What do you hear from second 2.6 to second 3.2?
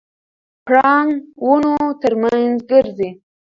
ګرځي.